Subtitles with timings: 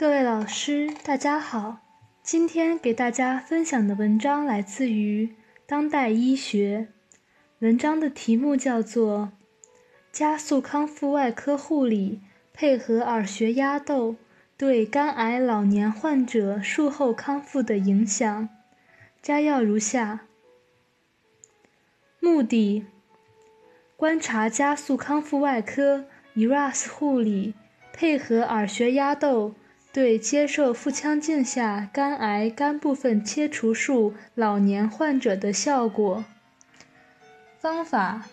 [0.00, 1.80] 各位老师，大家好。
[2.22, 5.26] 今天给大家分享的文章来自于
[5.66, 6.88] 《当代医学》，
[7.58, 9.32] 文章的题目叫做
[10.10, 12.22] 《加速康复外科护理
[12.54, 14.16] 配合耳穴压豆
[14.56, 18.44] 对肝癌老年患者术后康复的影响》。
[19.20, 20.20] 摘要如下：
[22.20, 22.86] 目的。
[23.98, 27.52] 观察加速康复外科 ERAS 护理
[27.92, 29.54] 配合耳穴压豆
[29.92, 36.24] 对接受腹腔镜下肝癌肝部分切除术老年患者的效果。
[37.58, 38.28] 方法：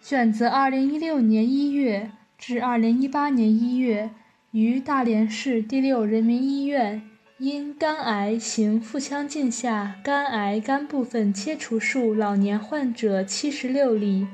[0.00, 4.10] 选择2016年1月至2018年1月
[4.52, 7.02] 于大连市第六人民医院
[7.38, 14.26] 因肝癌行腹腔镜下肝癌肝部分切除术老年患者76例。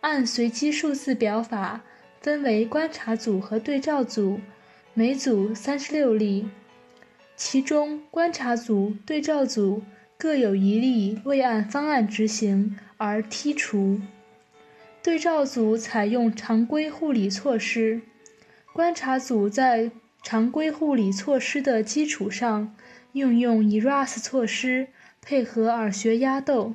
[0.00, 1.80] 按随机数字表法
[2.20, 4.40] 分为观察组和对照组，
[4.98, 6.48] 每组三十六例，
[7.36, 9.84] 其中观察组、对照组
[10.16, 14.00] 各有一例未按方案执行而剔除。
[15.00, 18.00] 对照组采用常规护理措施，
[18.72, 19.92] 观察组在
[20.24, 22.74] 常规护理措施的基础上，
[23.12, 24.88] 应用 ERAS 措施
[25.22, 26.74] 配合耳穴压豆。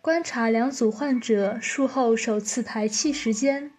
[0.00, 3.72] 观察两组患者术后首次排气时间、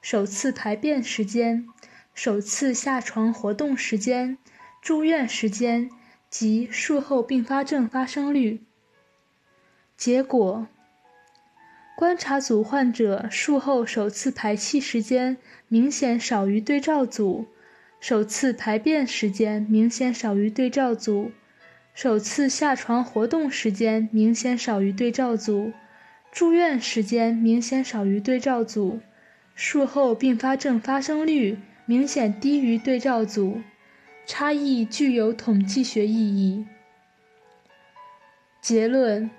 [0.00, 1.66] 首次排便时间、
[2.14, 4.38] 首次下床活动时间、
[4.80, 5.90] 住院时间
[6.28, 8.60] 及术后并发症发生率。
[9.96, 10.66] 结果，
[11.96, 15.36] 观察组患者术后首次排气时间
[15.68, 17.46] 明显少于对照组，
[18.00, 21.30] 首次排便时间明显少于对照组。
[21.94, 25.72] 首次下床活动时间明显少于对照组，
[26.32, 29.00] 住院时间明显少于对照组，
[29.54, 33.60] 术后并发症发生率明显低于对照组，
[34.26, 36.66] 差异具有统计学意义。
[38.60, 39.30] 结论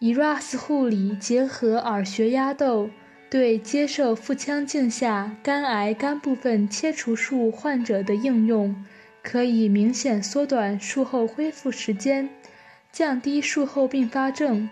[0.00, 2.90] ：ERAS 护理结合耳穴压豆，
[3.28, 8.84] 对接受腹腔镜下肝癌肝部分切除术患者的应用。
[9.20, 12.30] 可以明显缩短术后恢复时间，
[12.90, 14.70] 降低术后并发症，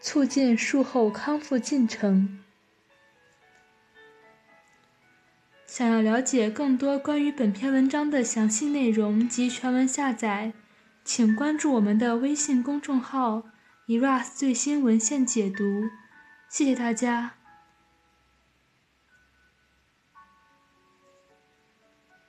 [0.00, 2.38] 促进术后康复进程。
[5.70, 10.52] 想要了解更多关于本篇文章的详细内容及全文下载，
[11.04, 13.44] 请关注我们的微信公众号
[13.86, 15.84] “eras 最新文献解读”。
[16.50, 17.34] 谢谢大家。